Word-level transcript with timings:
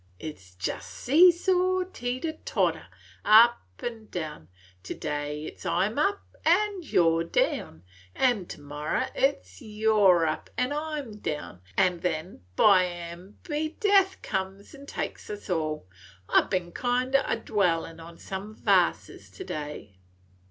It 0.19 0.39
's 0.39 0.55
jest 0.55 0.89
see 0.89 1.31
saw, 1.31 1.83
teeter 1.83 2.33
tawter, 2.43 2.87
up 3.23 3.61
an' 3.83 4.07
down. 4.07 4.47
To 4.81 4.95
day 4.95 5.45
it 5.45 5.57
's 5.59 5.65
I 5.67 5.85
'm 5.85 5.99
up 5.99 6.23
an' 6.43 6.81
you 6.81 7.07
're 7.19 7.23
down, 7.23 7.83
an' 8.15 8.47
to 8.47 8.61
morrow 8.61 9.05
it 9.13 9.45
's 9.45 9.61
you 9.61 9.95
're 9.95 10.25
up 10.25 10.49
and 10.57 10.73
I 10.73 10.97
'm 10.97 11.17
down! 11.17 11.61
An' 11.77 11.99
then, 11.99 12.41
by 12.55 12.85
an' 12.85 13.37
by, 13.47 13.75
death 13.79 14.23
comes 14.23 14.73
an' 14.73 14.87
takes 14.87 15.29
us 15.29 15.51
all. 15.51 15.85
I 16.27 16.41
've 16.41 16.49
been 16.49 16.71
kind 16.71 17.15
o' 17.15 17.35
dwellin' 17.35 17.99
on 17.99 18.17
some 18.17 18.55
varses 18.55 19.29
to 19.29 19.43
day. 19.43 19.97